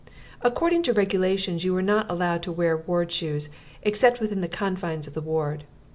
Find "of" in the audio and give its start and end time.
5.05-5.13